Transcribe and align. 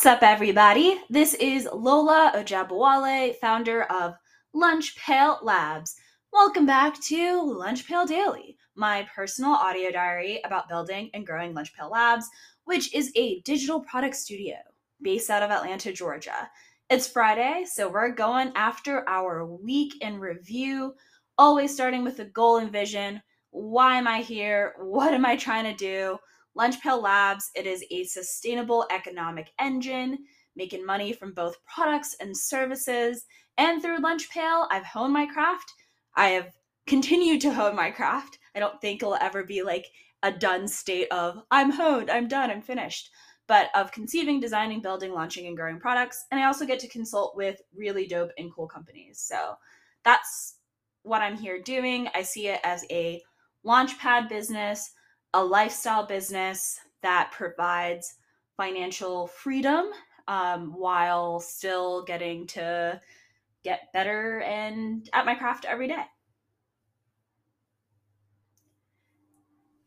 What's 0.00 0.16
up, 0.16 0.22
everybody? 0.22 0.98
This 1.10 1.34
is 1.34 1.68
Lola 1.70 2.32
Ojabowale, 2.34 3.36
founder 3.36 3.82
of 3.82 4.14
Lunch 4.54 4.96
Pail 4.96 5.38
Labs. 5.42 5.94
Welcome 6.32 6.64
back 6.64 6.98
to 7.02 7.42
Lunch 7.42 7.86
Pail 7.86 8.06
Daily, 8.06 8.56
my 8.74 9.06
personal 9.14 9.50
audio 9.50 9.90
diary 9.90 10.40
about 10.42 10.70
building 10.70 11.10
and 11.12 11.26
growing 11.26 11.52
Lunch 11.52 11.74
Pail 11.74 11.90
Labs, 11.90 12.26
which 12.64 12.94
is 12.94 13.12
a 13.14 13.42
digital 13.42 13.82
product 13.82 14.16
studio 14.16 14.54
based 15.02 15.28
out 15.28 15.42
of 15.42 15.50
Atlanta, 15.50 15.92
Georgia. 15.92 16.48
It's 16.88 17.06
Friday, 17.06 17.66
so 17.70 17.86
we're 17.86 18.08
going 18.08 18.52
after 18.54 19.06
our 19.06 19.44
week 19.44 19.92
in 20.00 20.18
review, 20.18 20.94
always 21.36 21.74
starting 21.74 22.04
with 22.04 22.20
a 22.20 22.24
goal 22.24 22.56
and 22.56 22.72
vision. 22.72 23.20
Why 23.50 23.98
am 23.98 24.08
I 24.08 24.22
here? 24.22 24.76
What 24.78 25.12
am 25.12 25.26
I 25.26 25.36
trying 25.36 25.64
to 25.64 25.74
do? 25.74 26.16
Lunchpail 26.58 27.02
Labs, 27.02 27.50
it 27.54 27.66
is 27.66 27.84
a 27.90 28.04
sustainable 28.04 28.86
economic 28.90 29.50
engine, 29.58 30.18
making 30.56 30.84
money 30.84 31.12
from 31.12 31.32
both 31.32 31.56
products 31.64 32.16
and 32.20 32.36
services. 32.36 33.24
And 33.56 33.80
through 33.80 34.00
Lunchpail, 34.00 34.66
I've 34.70 34.84
honed 34.84 35.12
my 35.12 35.26
craft. 35.26 35.72
I 36.16 36.28
have 36.28 36.52
continued 36.86 37.40
to 37.42 37.54
hone 37.54 37.76
my 37.76 37.90
craft. 37.90 38.38
I 38.54 38.58
don't 38.58 38.80
think 38.80 39.02
it'll 39.02 39.14
ever 39.14 39.44
be 39.44 39.62
like 39.62 39.86
a 40.22 40.32
done 40.32 40.66
state 40.66 41.08
of 41.10 41.42
I'm 41.50 41.70
honed, 41.70 42.10
I'm 42.10 42.28
done, 42.28 42.50
I'm 42.50 42.62
finished, 42.62 43.10
but 43.46 43.70
of 43.74 43.92
conceiving, 43.92 44.40
designing, 44.40 44.82
building, 44.82 45.12
launching, 45.12 45.46
and 45.46 45.56
growing 45.56 45.78
products. 45.78 46.26
And 46.30 46.40
I 46.40 46.46
also 46.46 46.66
get 46.66 46.78
to 46.80 46.88
consult 46.88 47.36
with 47.36 47.60
really 47.74 48.06
dope 48.06 48.30
and 48.38 48.52
cool 48.52 48.66
companies. 48.66 49.20
So 49.20 49.54
that's 50.04 50.56
what 51.02 51.22
I'm 51.22 51.36
here 51.36 51.60
doing. 51.62 52.08
I 52.14 52.22
see 52.22 52.48
it 52.48 52.60
as 52.64 52.84
a 52.90 53.22
launchpad 53.64 54.28
business 54.28 54.90
a 55.34 55.44
lifestyle 55.44 56.06
business 56.06 56.80
that 57.02 57.30
provides 57.32 58.14
financial 58.56 59.26
freedom 59.26 59.86
um, 60.28 60.72
while 60.76 61.40
still 61.40 62.04
getting 62.04 62.46
to 62.46 63.00
get 63.64 63.92
better 63.92 64.40
and 64.40 65.08
at 65.12 65.26
my 65.26 65.34
craft 65.34 65.64
every 65.64 65.88
day. 65.88 66.04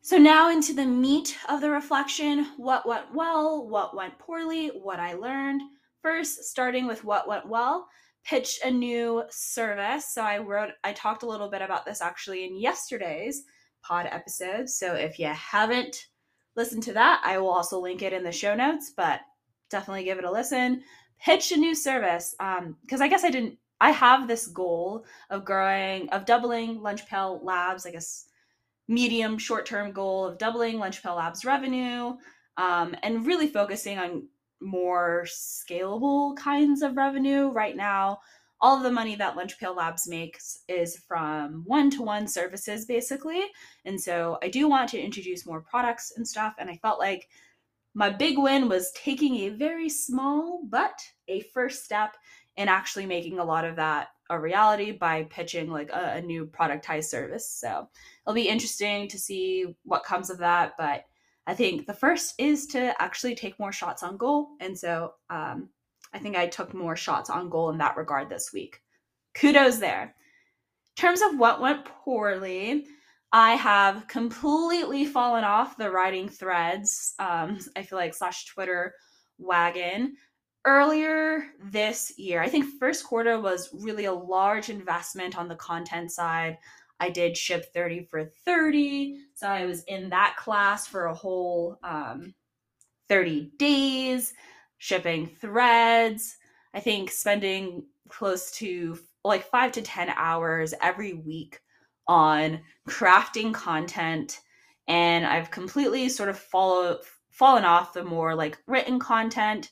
So, 0.02 0.18
now 0.18 0.50
into 0.50 0.74
the 0.74 0.84
meat 0.84 1.34
of 1.48 1.62
the 1.62 1.70
reflection 1.70 2.44
what 2.58 2.86
went 2.86 3.14
well, 3.14 3.66
what 3.66 3.96
went 3.96 4.18
poorly, 4.18 4.68
what 4.68 5.00
I 5.00 5.14
learned. 5.14 5.62
First, 6.02 6.44
starting 6.44 6.86
with 6.86 7.04
what 7.04 7.26
went 7.26 7.48
well, 7.48 7.88
pitched 8.22 8.62
a 8.66 8.70
new 8.70 9.24
service. 9.30 10.12
So, 10.12 10.20
I 10.20 10.38
wrote, 10.38 10.72
I 10.84 10.92
talked 10.92 11.22
a 11.22 11.26
little 11.26 11.48
bit 11.48 11.62
about 11.62 11.86
this 11.86 12.02
actually 12.02 12.44
in 12.44 12.60
yesterday's 12.60 13.44
pod 13.86 14.08
episode. 14.10 14.68
So 14.68 14.94
if 14.94 15.18
you 15.18 15.26
haven't 15.26 16.08
listened 16.56 16.82
to 16.84 16.92
that, 16.94 17.22
I 17.24 17.38
will 17.38 17.50
also 17.50 17.78
link 17.80 18.02
it 18.02 18.12
in 18.12 18.24
the 18.24 18.32
show 18.32 18.54
notes, 18.54 18.92
but 18.96 19.20
definitely 19.70 20.04
give 20.04 20.18
it 20.18 20.24
a 20.24 20.30
listen. 20.30 20.82
Pitch 21.20 21.52
a 21.52 21.56
new 21.56 21.74
service. 21.74 22.34
Um, 22.40 22.76
because 22.82 23.00
I 23.00 23.08
guess 23.08 23.24
I 23.24 23.30
didn't 23.30 23.58
I 23.80 23.90
have 23.90 24.28
this 24.28 24.46
goal 24.46 25.04
of 25.30 25.44
growing, 25.44 26.08
of 26.10 26.24
doubling 26.24 26.80
Lunch 26.80 27.06
Pail 27.06 27.40
Labs, 27.42 27.84
I 27.84 27.90
guess 27.90 28.26
medium 28.88 29.36
short 29.38 29.66
term 29.66 29.92
goal 29.92 30.24
of 30.26 30.38
doubling 30.38 30.78
Lunch 30.78 31.02
Pail 31.02 31.16
Labs 31.16 31.44
revenue, 31.44 32.14
um, 32.56 32.96
and 33.02 33.26
really 33.26 33.48
focusing 33.48 33.98
on 33.98 34.28
more 34.60 35.26
scalable 35.26 36.36
kinds 36.36 36.82
of 36.82 36.96
revenue. 36.96 37.48
Right 37.48 37.76
now, 37.76 38.20
all 38.60 38.76
of 38.76 38.82
the 38.82 38.90
money 38.90 39.14
that 39.16 39.36
Lunch 39.36 39.58
Pail 39.58 39.74
Labs 39.74 40.08
makes 40.08 40.60
is 40.68 40.96
from 40.96 41.62
one 41.66 41.90
to 41.90 42.02
one 42.02 42.26
services, 42.26 42.86
basically. 42.86 43.42
And 43.84 44.00
so 44.00 44.38
I 44.42 44.48
do 44.48 44.68
want 44.68 44.88
to 44.90 45.00
introduce 45.00 45.46
more 45.46 45.60
products 45.60 46.12
and 46.16 46.26
stuff. 46.26 46.54
And 46.58 46.70
I 46.70 46.76
felt 46.76 46.98
like 46.98 47.28
my 47.94 48.10
big 48.10 48.38
win 48.38 48.68
was 48.68 48.92
taking 48.92 49.36
a 49.36 49.48
very 49.50 49.88
small 49.88 50.62
but 50.68 50.98
a 51.28 51.40
first 51.52 51.84
step 51.84 52.16
in 52.56 52.68
actually 52.68 53.06
making 53.06 53.38
a 53.38 53.44
lot 53.44 53.64
of 53.64 53.76
that 53.76 54.08
a 54.30 54.40
reality 54.40 54.92
by 54.92 55.24
pitching 55.24 55.70
like 55.70 55.90
a, 55.90 56.14
a 56.16 56.22
new 56.22 56.46
productized 56.46 57.04
service. 57.04 57.48
So 57.48 57.88
it'll 58.24 58.34
be 58.34 58.48
interesting 58.48 59.08
to 59.08 59.18
see 59.18 59.66
what 59.84 60.04
comes 60.04 60.30
of 60.30 60.38
that. 60.38 60.72
But 60.78 61.04
I 61.46 61.54
think 61.54 61.86
the 61.86 61.92
first 61.92 62.34
is 62.38 62.66
to 62.68 63.00
actually 63.02 63.34
take 63.34 63.58
more 63.58 63.72
shots 63.72 64.02
on 64.02 64.16
goal. 64.16 64.48
And 64.60 64.78
so 64.78 65.14
um, 65.28 65.68
I 66.14 66.18
think 66.18 66.36
I 66.36 66.46
took 66.46 66.72
more 66.72 66.96
shots 66.96 67.28
on 67.28 67.50
goal 67.50 67.70
in 67.70 67.78
that 67.78 67.96
regard 67.96 68.30
this 68.30 68.52
week. 68.52 68.80
Kudos 69.34 69.78
there. 69.78 70.14
In 70.96 71.00
terms 71.00 71.20
of 71.20 71.38
what 71.38 71.60
went 71.60 71.84
poorly, 71.84 72.86
I 73.32 73.56
have 73.56 74.06
completely 74.06 75.04
fallen 75.04 75.42
off 75.42 75.76
the 75.76 75.90
writing 75.90 76.28
threads, 76.28 77.14
um, 77.18 77.58
I 77.76 77.82
feel 77.82 77.98
like, 77.98 78.14
slash 78.14 78.46
Twitter 78.46 78.94
wagon. 79.38 80.16
Earlier 80.66 81.44
this 81.62 82.16
year, 82.16 82.40
I 82.40 82.48
think 82.48 82.78
first 82.78 83.04
quarter 83.04 83.38
was 83.38 83.68
really 83.74 84.06
a 84.06 84.12
large 84.12 84.70
investment 84.70 85.36
on 85.36 85.48
the 85.48 85.56
content 85.56 86.10
side. 86.10 86.56
I 87.00 87.10
did 87.10 87.36
ship 87.36 87.66
30 87.74 88.04
for 88.04 88.24
30. 88.46 89.18
So 89.34 89.48
I 89.48 89.66
was 89.66 89.82
in 89.84 90.08
that 90.10 90.36
class 90.38 90.86
for 90.86 91.06
a 91.06 91.14
whole 91.14 91.78
um, 91.82 92.34
30 93.08 93.50
days 93.58 94.32
shipping 94.84 95.26
threads. 95.26 96.36
I 96.74 96.80
think 96.80 97.10
spending 97.10 97.86
close 98.10 98.50
to 98.58 98.98
like 99.24 99.48
five 99.48 99.72
to 99.72 99.80
10 99.80 100.10
hours 100.10 100.74
every 100.82 101.14
week 101.14 101.58
on 102.06 102.60
crafting 102.86 103.54
content. 103.54 104.40
And 104.86 105.24
I've 105.24 105.50
completely 105.50 106.10
sort 106.10 106.28
of 106.28 106.38
follow, 106.38 106.98
fallen 107.30 107.64
off 107.64 107.94
the 107.94 108.04
more 108.04 108.34
like 108.34 108.58
written 108.66 108.98
content. 108.98 109.70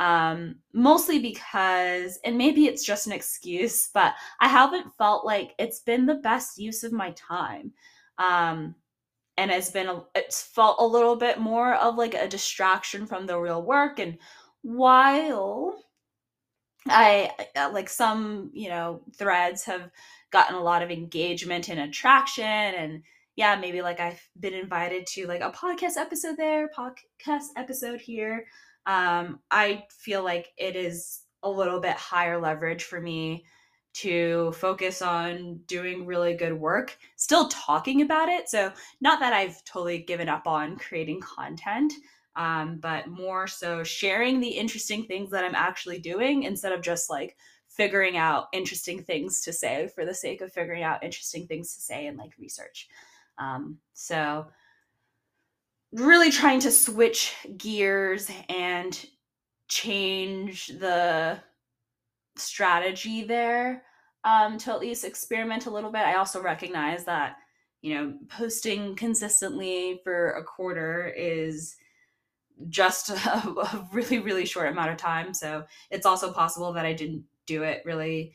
Um, 0.00 0.56
mostly 0.72 1.20
because, 1.20 2.18
and 2.24 2.36
maybe 2.36 2.66
it's 2.66 2.84
just 2.84 3.06
an 3.06 3.12
excuse, 3.12 3.88
but 3.94 4.14
I 4.40 4.48
haven't 4.48 4.96
felt 4.98 5.24
like 5.24 5.54
it's 5.60 5.78
been 5.78 6.06
the 6.06 6.16
best 6.16 6.58
use 6.58 6.82
of 6.82 6.90
my 6.90 7.12
time. 7.12 7.72
Um, 8.18 8.74
and 9.40 9.50
it's 9.50 9.70
been 9.70 9.88
a, 9.88 10.02
it's 10.14 10.42
felt 10.42 10.76
a 10.80 10.86
little 10.86 11.16
bit 11.16 11.38
more 11.38 11.74
of 11.76 11.96
like 11.96 12.12
a 12.12 12.28
distraction 12.28 13.06
from 13.06 13.26
the 13.26 13.38
real 13.38 13.62
work 13.62 13.98
and 13.98 14.18
while 14.62 15.82
I 16.88 17.30
uh, 17.56 17.70
like 17.72 17.88
some, 17.88 18.50
you 18.52 18.68
know, 18.68 19.02
threads 19.16 19.64
have 19.64 19.90
gotten 20.30 20.56
a 20.56 20.62
lot 20.62 20.82
of 20.82 20.90
engagement 20.90 21.68
and 21.68 21.80
attraction 21.80 22.44
and 22.44 23.02
yeah, 23.36 23.56
maybe 23.56 23.80
like 23.80 24.00
I've 24.00 24.20
been 24.38 24.54
invited 24.54 25.06
to 25.08 25.26
like 25.26 25.40
a 25.40 25.52
podcast 25.52 25.96
episode 25.96 26.36
there, 26.36 26.68
podcast 26.76 27.46
episode 27.56 28.00
here. 28.00 28.46
Um 28.86 29.40
I 29.50 29.84
feel 29.90 30.24
like 30.24 30.48
it 30.56 30.76
is 30.76 31.20
a 31.42 31.50
little 31.50 31.80
bit 31.80 31.96
higher 31.96 32.40
leverage 32.40 32.84
for 32.84 33.00
me 33.00 33.44
to 33.92 34.52
focus 34.52 35.02
on 35.02 35.60
doing 35.66 36.06
really 36.06 36.34
good 36.34 36.52
work, 36.52 36.96
still 37.16 37.48
talking 37.48 38.02
about 38.02 38.28
it. 38.28 38.48
So, 38.48 38.72
not 39.00 39.20
that 39.20 39.32
I've 39.32 39.62
totally 39.64 39.98
given 39.98 40.28
up 40.28 40.46
on 40.46 40.76
creating 40.76 41.20
content, 41.20 41.92
um, 42.40 42.78
but 42.78 43.06
more 43.06 43.46
so 43.46 43.84
sharing 43.84 44.40
the 44.40 44.48
interesting 44.48 45.04
things 45.04 45.30
that 45.30 45.44
I'm 45.44 45.54
actually 45.54 45.98
doing 45.98 46.44
instead 46.44 46.72
of 46.72 46.80
just 46.80 47.10
like 47.10 47.36
figuring 47.68 48.16
out 48.16 48.48
interesting 48.54 49.02
things 49.02 49.42
to 49.42 49.52
say 49.52 49.90
for 49.94 50.06
the 50.06 50.14
sake 50.14 50.40
of 50.40 50.50
figuring 50.50 50.82
out 50.82 51.04
interesting 51.04 51.46
things 51.46 51.74
to 51.74 51.82
say 51.82 52.06
and 52.06 52.16
like 52.16 52.32
research. 52.38 52.88
Um, 53.36 53.76
so, 53.92 54.46
really 55.92 56.30
trying 56.30 56.60
to 56.60 56.70
switch 56.70 57.34
gears 57.58 58.30
and 58.48 59.04
change 59.68 60.68
the 60.68 61.38
strategy 62.36 63.22
there 63.22 63.82
um, 64.24 64.56
to 64.56 64.72
at 64.72 64.80
least 64.80 65.04
experiment 65.04 65.66
a 65.66 65.70
little 65.70 65.92
bit. 65.92 66.06
I 66.06 66.14
also 66.14 66.40
recognize 66.40 67.04
that, 67.04 67.36
you 67.82 67.94
know, 67.94 68.14
posting 68.30 68.96
consistently 68.96 70.00
for 70.02 70.30
a 70.30 70.44
quarter 70.44 71.12
is 71.14 71.76
just 72.68 73.10
a, 73.10 73.14
a, 73.14 73.88
really 73.92 74.18
really 74.18 74.46
short 74.46 74.68
amount 74.68 74.90
of 74.90 74.96
time. 74.96 75.34
So 75.34 75.64
it's 75.90 76.06
also 76.06 76.32
possible 76.32 76.72
that 76.74 76.86
i 76.86 76.92
didn't 76.92 77.24
do 77.46 77.62
it 77.62 77.82
really 77.84 78.32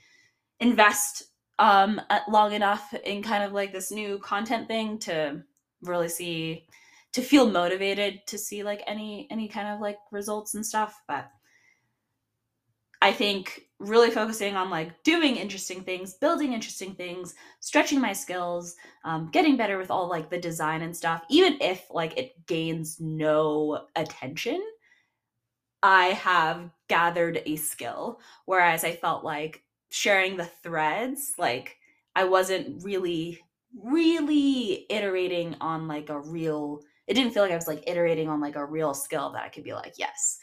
invest 0.59 1.23
um 1.59 2.01
long 2.27 2.51
enough 2.53 2.93
in 3.05 3.23
kind 3.23 3.43
of 3.43 3.53
like 3.53 3.71
this 3.71 3.91
new 3.91 4.17
content 4.19 4.67
thing 4.67 4.97
to 4.99 5.41
really 5.81 6.09
see 6.09 6.65
to 7.15 7.21
feel 7.21 7.49
motivated 7.49 8.19
to 8.27 8.37
see 8.37 8.61
like 8.61 8.83
any 8.85 9.25
any 9.31 9.47
kind 9.47 9.69
of 9.69 9.79
like 9.79 9.97
results 10.11 10.53
and 10.53 10.65
stuff. 10.65 11.01
But 11.07 11.29
I 13.01 13.13
think 13.13 13.69
really 13.79 14.09
focusing 14.09 14.55
on 14.55 14.69
like 14.69 15.03
doing 15.03 15.35
interesting 15.35 15.83
things, 15.83 16.13
building 16.13 16.53
interesting 16.53 16.95
things, 16.95 17.35
stretching 17.59 17.99
my 17.99 18.13
skills, 18.13 18.75
um, 19.03 19.29
getting 19.31 19.57
better 19.57 19.77
with 19.77 19.91
all 19.91 20.07
like 20.09 20.29
the 20.29 20.39
design 20.39 20.81
and 20.81 20.95
stuff, 20.95 21.23
even 21.29 21.57
if 21.61 21.85
like 21.91 22.17
it 22.17 22.45
gains 22.47 22.99
no 22.99 23.85
attention, 23.95 24.61
I 25.83 26.07
have 26.07 26.71
gathered 26.87 27.41
a 27.45 27.55
skill. 27.57 28.19
Whereas 28.45 28.83
I 28.83 28.95
felt 28.95 29.23
like 29.23 29.63
sharing 29.91 30.37
the 30.37 30.45
threads, 30.45 31.33
like 31.37 31.77
I 32.15 32.23
wasn't 32.23 32.83
really, 32.83 33.39
really 33.75 34.85
iterating 34.89 35.55
on 35.61 35.87
like 35.87 36.09
a 36.09 36.19
real, 36.19 36.81
it 37.07 37.13
didn't 37.13 37.33
feel 37.33 37.43
like 37.43 37.51
I 37.51 37.55
was 37.55 37.67
like 37.67 37.83
iterating 37.87 38.29
on 38.29 38.41
like 38.41 38.55
a 38.55 38.65
real 38.65 38.93
skill 38.93 39.31
that 39.31 39.43
I 39.43 39.49
could 39.49 39.63
be 39.63 39.73
like, 39.73 39.93
yes, 39.97 40.39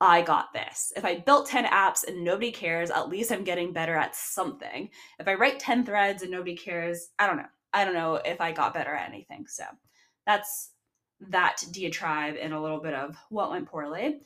I 0.00 0.22
got 0.22 0.52
this. 0.52 0.92
If 0.96 1.04
I 1.04 1.18
built 1.18 1.46
10 1.46 1.66
apps 1.66 2.06
and 2.06 2.24
nobody 2.24 2.50
cares, 2.50 2.90
at 2.90 3.10
least 3.10 3.30
I'm 3.30 3.44
getting 3.44 3.72
better 3.72 3.94
at 3.94 4.16
something. 4.16 4.88
If 5.18 5.28
I 5.28 5.34
write 5.34 5.58
10 5.58 5.84
threads 5.84 6.22
and 6.22 6.30
nobody 6.30 6.56
cares, 6.56 7.08
I 7.18 7.26
don't 7.26 7.36
know. 7.36 7.48
I 7.72 7.84
don't 7.84 7.94
know 7.94 8.14
if 8.14 8.40
I 8.40 8.52
got 8.52 8.74
better 8.74 8.94
at 8.94 9.08
anything. 9.08 9.46
So 9.46 9.64
that's 10.26 10.70
that 11.28 11.62
diatribe 11.72 12.36
and 12.40 12.54
a 12.54 12.60
little 12.60 12.80
bit 12.80 12.94
of 12.94 13.16
what 13.28 13.50
went 13.50 13.66
poorly. 13.66 14.20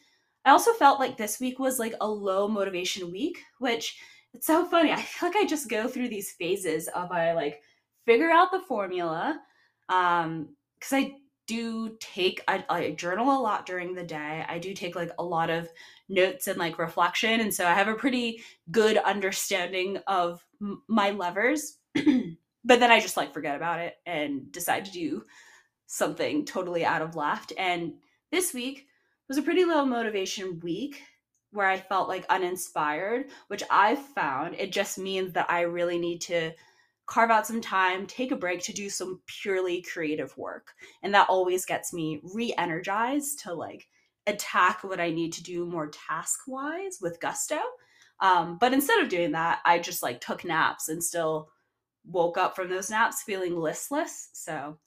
I 0.44 0.50
also 0.50 0.72
felt 0.74 1.00
like 1.00 1.16
this 1.16 1.40
week 1.40 1.58
was 1.58 1.78
like 1.78 1.94
a 2.00 2.08
low 2.08 2.46
motivation 2.46 3.10
week, 3.10 3.38
which 3.58 3.98
it's 4.32 4.46
so 4.46 4.64
funny. 4.64 4.92
I 4.92 4.96
feel 5.02 5.28
like 5.28 5.36
I 5.36 5.44
just 5.44 5.68
go 5.68 5.88
through 5.88 6.08
these 6.08 6.32
phases 6.32 6.88
of 6.88 7.10
I 7.10 7.32
like 7.32 7.62
figure 8.06 8.30
out 8.30 8.52
the 8.52 8.60
formula. 8.60 9.40
Um, 9.88 10.50
because 10.78 10.92
I 10.92 11.14
do 11.46 11.96
take 12.00 12.42
I 12.48 12.94
journal 12.96 13.36
a 13.36 13.40
lot 13.40 13.66
during 13.66 13.94
the 13.94 14.04
day. 14.04 14.44
I 14.48 14.58
do 14.58 14.74
take 14.74 14.96
like 14.96 15.10
a 15.18 15.24
lot 15.24 15.50
of 15.50 15.68
notes 16.08 16.46
and 16.46 16.58
like 16.58 16.78
reflection, 16.78 17.40
and 17.40 17.52
so 17.52 17.66
I 17.66 17.74
have 17.74 17.88
a 17.88 17.94
pretty 17.94 18.42
good 18.70 18.96
understanding 18.98 19.98
of 20.06 20.44
m- 20.60 20.82
my 20.88 21.10
levers. 21.10 21.78
but 21.94 22.80
then 22.80 22.90
I 22.90 23.00
just 23.00 23.16
like 23.16 23.34
forget 23.34 23.56
about 23.56 23.80
it 23.80 23.96
and 24.06 24.50
decide 24.52 24.84
to 24.86 24.92
do 24.92 25.24
something 25.86 26.44
totally 26.44 26.84
out 26.84 27.02
of 27.02 27.16
left. 27.16 27.52
And 27.58 27.94
this 28.32 28.54
week 28.54 28.86
was 29.28 29.38
a 29.38 29.42
pretty 29.42 29.64
low 29.64 29.84
motivation 29.84 30.60
week 30.60 31.02
where 31.52 31.68
I 31.68 31.78
felt 31.78 32.08
like 32.08 32.26
uninspired, 32.28 33.26
which 33.46 33.62
I 33.70 33.94
found 33.94 34.56
it 34.56 34.72
just 34.72 34.98
means 34.98 35.32
that 35.34 35.50
I 35.50 35.62
really 35.62 35.98
need 35.98 36.20
to 36.22 36.52
carve 37.06 37.30
out 37.30 37.46
some 37.46 37.60
time, 37.60 38.06
take 38.06 38.32
a 38.32 38.36
break 38.36 38.62
to 38.62 38.72
do 38.72 38.88
some 38.88 39.20
purely 39.26 39.82
creative 39.82 40.36
work. 40.36 40.72
And 41.02 41.14
that 41.14 41.28
always 41.28 41.64
gets 41.66 41.92
me 41.92 42.20
re 42.34 42.54
energized 42.56 43.40
to 43.40 43.54
like 43.54 43.86
attack 44.26 44.82
what 44.82 45.00
I 45.00 45.10
need 45.10 45.32
to 45.34 45.42
do 45.42 45.66
more 45.66 45.88
task 45.88 46.40
wise 46.46 46.98
with 47.00 47.20
gusto. 47.20 47.58
Um, 48.20 48.58
but 48.58 48.72
instead 48.72 49.00
of 49.00 49.08
doing 49.08 49.32
that, 49.32 49.60
I 49.64 49.78
just 49.78 50.02
like 50.02 50.20
took 50.20 50.44
naps 50.44 50.88
and 50.88 51.02
still 51.02 51.50
woke 52.06 52.38
up 52.38 52.54
from 52.54 52.68
those 52.68 52.90
naps 52.90 53.22
feeling 53.22 53.58
listless. 53.58 54.30
So, 54.32 54.78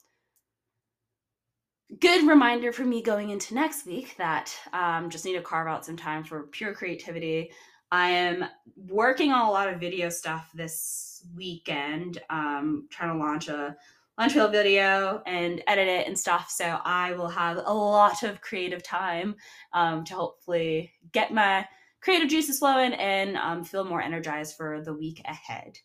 good 2.00 2.28
reminder 2.28 2.72
for 2.72 2.84
me 2.84 3.02
going 3.02 3.30
into 3.30 3.54
next 3.54 3.86
week 3.86 4.16
that 4.18 4.54
um, 4.74 5.10
just 5.10 5.26
need 5.26 5.36
to 5.36 5.42
carve 5.42 5.68
out 5.68 5.86
some 5.86 5.98
time 5.98 6.24
for 6.24 6.44
pure 6.44 6.74
creativity. 6.74 7.52
I 7.92 8.10
am 8.10 8.46
working 8.76 9.32
on 9.32 9.48
a 9.48 9.52
lot 9.52 9.70
of 9.70 9.80
video 9.80 10.10
stuff 10.10 10.52
this 10.54 11.26
weekend, 11.36 12.20
um, 12.30 12.88
trying 12.90 13.14
to 13.14 13.24
launch 13.24 13.48
a 13.48 13.76
Launchwheel 14.20 14.52
video 14.52 15.22
and 15.28 15.62
edit 15.68 15.88
it 15.88 16.08
and 16.08 16.18
stuff. 16.18 16.50
So 16.50 16.80
I 16.84 17.14
will 17.14 17.30
have 17.30 17.58
a 17.58 17.74
lot 17.74 18.24
of 18.24 18.42
creative 18.42 18.82
time 18.82 19.36
um, 19.74 20.04
to 20.06 20.16
hopefully 20.16 20.92
get 21.12 21.32
my 21.32 21.68
creative 22.02 22.28
juices 22.28 22.60
flowing 22.60 22.94
and 22.94 23.38
um, 23.38 23.64
feel 23.64 23.84
more 23.84 24.02
energized 24.02 24.56
for 24.56 24.82
the 24.82 24.94
week 24.94 25.22
ahead. 25.26 25.78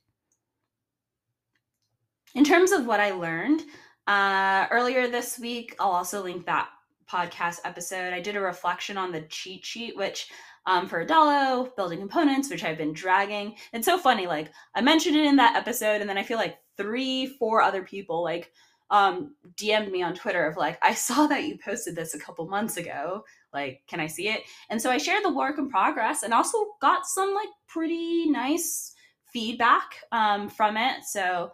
In 2.34 2.44
terms 2.44 2.72
of 2.72 2.87
what 2.87 3.00
I 3.00 3.10
learned 3.10 3.62
uh, 4.06 4.66
earlier 4.70 5.08
this 5.08 5.38
week, 5.38 5.76
I'll 5.78 5.90
also 5.90 6.22
link 6.22 6.46
that 6.46 6.70
podcast 7.10 7.58
episode. 7.64 8.14
I 8.14 8.20
did 8.20 8.37
a 8.37 8.40
reflection 8.40 8.96
on 8.96 9.12
the 9.12 9.22
cheat 9.22 9.64
sheet, 9.66 9.94
which 9.94 10.31
um, 10.67 10.88
for 10.88 11.05
Adalo, 11.05 11.75
building 11.76 11.99
components, 11.99 12.50
which 12.50 12.64
I've 12.64 12.79
been 12.79 12.93
dragging. 12.93 13.56
It's 13.73 13.87
so 13.87 13.99
funny. 13.99 14.26
Like 14.26 14.53
I 14.75 14.81
mentioned 14.81 15.17
it 15.17 15.26
in 15.26 15.37
that 15.37 15.56
episode, 15.56 16.00
and 16.00 16.09
then 16.09 16.19
I 16.19 16.23
feel 16.23 16.38
like 16.38 16.59
three, 16.76 17.26
four 17.38 17.62
other 17.62 17.82
people 17.82 18.23
like 18.23 18.53
um, 18.93 19.35
DM'd 19.56 19.91
me 19.91 20.03
on 20.03 20.14
Twitter 20.14 20.47
of 20.47 20.56
like, 20.56 20.79
I 20.82 20.94
saw 20.94 21.26
that 21.26 21.44
you 21.44 21.59
posted 21.64 21.97
this 21.97 22.14
a 22.14 22.19
couple 22.19 22.47
months 22.47 22.76
ago. 22.76 23.25
Like, 23.53 23.82
can 23.88 24.00
I 24.00 24.06
see 24.06 24.29
it? 24.29 24.43
And 24.70 24.81
so 24.81 24.91
I 24.91 24.99
shared 24.99 25.25
the 25.25 25.32
work 25.32 25.59
in 25.59 25.69
progress 25.69 26.23
and 26.23 26.32
also 26.32 26.59
got 26.81 27.06
some 27.06 27.35
like 27.35 27.49
pretty 27.67 28.31
nice 28.31 28.94
feedback 29.32 29.97
um, 30.12 30.49
from 30.49 30.76
it. 30.76 31.05
So 31.05 31.53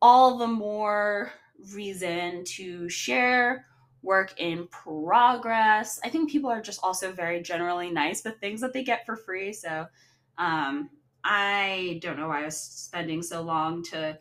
all 0.00 0.36
the 0.36 0.46
more 0.46 1.32
reason 1.72 2.44
to 2.44 2.88
share 2.88 3.66
work 4.02 4.34
in 4.38 4.68
progress. 4.68 6.00
I 6.04 6.08
think 6.08 6.30
people 6.30 6.50
are 6.50 6.62
just 6.62 6.80
also 6.82 7.12
very 7.12 7.42
generally 7.42 7.90
nice 7.90 8.24
with 8.24 8.38
things 8.38 8.60
that 8.60 8.72
they 8.72 8.84
get 8.84 9.04
for 9.04 9.16
free. 9.16 9.52
So 9.52 9.86
um, 10.38 10.90
I 11.24 11.98
don't 12.02 12.18
know 12.18 12.28
why 12.28 12.42
I 12.42 12.44
was 12.44 12.60
spending 12.60 13.22
so 13.22 13.42
long 13.42 13.82
to 13.84 14.18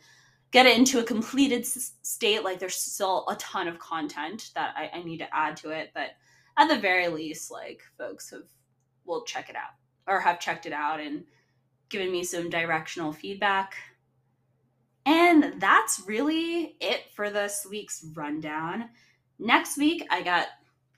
get 0.52 0.66
it 0.66 0.78
into 0.78 1.00
a 1.00 1.04
completed 1.04 1.62
s- 1.62 1.94
state. 2.02 2.44
Like 2.44 2.60
there's 2.60 2.76
still 2.76 3.26
a 3.30 3.36
ton 3.36 3.68
of 3.68 3.80
content 3.80 4.50
that 4.56 4.74
I, 4.76 4.98
I 4.98 5.04
need 5.04 5.20
to 5.20 5.36
add 5.36 5.58
to 5.58 5.70
it, 5.70 5.92
but 5.94 6.12
at 6.58 6.68
the 6.68 6.80
very 6.80 7.08
least, 7.08 7.52
like 7.52 7.82
folks 7.98 8.32
have 8.32 8.44
will 9.06 9.24
check 9.24 9.50
it 9.50 9.56
out 9.56 9.72
or 10.08 10.20
have 10.20 10.40
checked 10.40 10.66
it 10.66 10.74
out 10.74 11.00
and 11.00 11.24
given 11.90 12.12
me 12.12 12.24
some 12.24 12.50
directional 12.50 13.14
feedback. 13.14 13.76
And 15.06 15.62
that's 15.62 16.04
really 16.06 16.76
it 16.82 17.04
for 17.16 17.30
this 17.30 17.66
week's 17.70 18.06
rundown. 18.14 18.90
Next 19.40 19.78
week, 19.78 20.06
I 20.10 20.22
got 20.22 20.48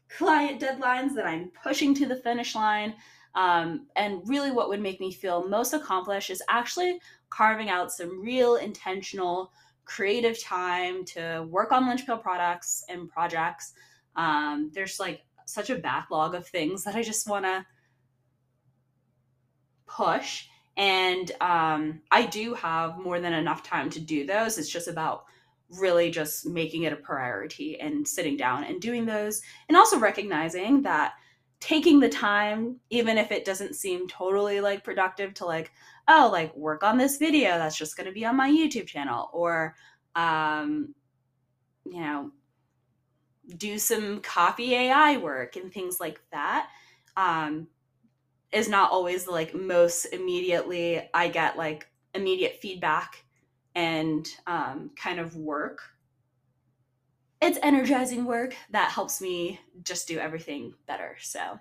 client 0.09 0.62
deadlines 0.62 1.13
that 1.15 1.25
I'm 1.25 1.51
pushing 1.63 1.94
to 1.95 2.06
the 2.06 2.15
finish 2.15 2.56
line. 2.56 2.95
Um, 3.36 3.88
and 3.95 4.21
really, 4.27 4.51
what 4.51 4.69
would 4.69 4.81
make 4.81 5.00
me 5.00 5.12
feel 5.12 5.47
most 5.47 5.74
accomplished 5.74 6.30
is 6.30 6.41
actually 6.50 7.00
carving 7.30 7.69
out 7.69 7.91
some 7.91 8.21
real 8.21 8.56
intentional 8.56 9.51
creative 9.86 10.41
time 10.41 11.03
to 11.03 11.45
work 11.50 11.71
on 11.71 11.88
Lunch 11.88 12.06
Pail 12.06 12.18
products 12.18 12.83
and 12.89 13.09
projects. 13.09 13.74
Um, 14.15 14.71
there's 14.74 15.00
like 15.00 15.21
such 15.45 15.69
a 15.69 15.75
backlog 15.75 16.35
of 16.35 16.47
things 16.47 16.83
that 16.83 16.95
I 16.95 17.01
just 17.01 17.27
want 17.27 17.45
to 17.45 17.65
push. 19.88 20.45
And 20.77 21.31
um, 21.42 22.01
I 22.12 22.25
do 22.25 22.53
have 22.53 22.97
more 23.00 23.19
than 23.19 23.33
enough 23.33 23.63
time 23.63 23.89
to 23.92 24.00
do 24.00 24.25
those. 24.25 24.57
It's 24.57 24.69
just 24.69 24.88
about 24.88 25.25
really 25.77 26.10
just 26.10 26.45
making 26.45 26.83
it 26.83 26.94
a 26.94 26.98
priority 26.98 27.80
and 27.80 28.07
sitting 28.07 28.36
down 28.38 28.63
and 28.63 28.81
doing 28.81 29.06
those. 29.06 29.42
And 29.68 29.77
also 29.77 30.00
recognizing 30.00 30.81
that 30.83 31.13
taking 31.60 32.00
the 32.00 32.10
time, 32.10 32.77
even 32.89 33.18
if 33.18 33.31
it 33.31 33.45
doesn't 33.45 33.75
seem 33.75 34.07
totally 34.07 34.62
like 34.62 34.83
productive 34.83 35.33
to 35.36 35.45
like, 35.45 35.71
oh, 36.07 36.30
like 36.31 36.56
work 36.56 36.83
on 36.83 36.98
this 36.98 37.18
video 37.18 37.50
that's 37.57 37.77
just 37.77 37.98
going 37.98 38.07
to 38.07 38.13
be 38.13 38.25
on 38.25 38.36
my 38.36 38.50
YouTube 38.50 38.88
channel 38.88 39.30
or, 39.33 39.75
um, 40.16 40.94
you 41.86 42.00
know, 42.00 42.31
do 43.57 43.77
some 43.77 44.21
copy 44.21 44.74
AI 44.75 45.18
work 45.18 45.56
and 45.56 45.73
things 45.73 45.99
like 45.99 46.21
that. 46.31 46.69
Um, 47.18 47.68
is 48.52 48.69
not 48.69 48.92
always 48.92 49.28
like 49.28 49.54
most 49.54 50.06
immediately 50.06 51.07
I 51.14 51.28
get 51.28 51.57
like 51.57 51.88
immediate 52.16 52.57
feedback 52.61 53.23
and 53.80 54.28
um, 54.45 54.92
kind 54.98 55.21
of 55.21 55.38
work. 55.38 55.80
It's 57.42 57.57
energizing 57.64 58.26
work 58.26 58.54
that 58.71 58.92
helps 58.92 59.21
me 59.21 59.62
just 59.83 60.06
do 60.06 60.19
everything 60.19 60.74
better. 60.86 61.16
So 61.21 61.57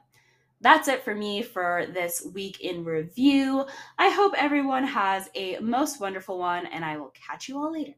that's 0.61 0.89
it 0.89 1.05
for 1.05 1.15
me 1.15 1.43
for 1.43 1.87
this 1.95 2.27
week 2.35 2.61
in 2.61 2.85
review. 2.85 3.67
I 4.01 4.11
hope 4.11 4.35
everyone 4.37 4.83
has 4.83 5.31
a 5.37 5.59
most 5.61 6.01
wonderful 6.01 6.39
one, 6.39 6.67
and 6.67 6.85
I 6.85 6.97
will 6.97 7.13
catch 7.29 7.49
you 7.49 7.59
all 7.59 7.73
later. 7.73 7.95